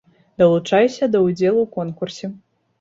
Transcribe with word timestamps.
Далучайся 0.41 1.11
да 1.17 1.23
ўдзелу 1.27 1.59
ў 1.67 1.69
конкурсе! 1.79 2.35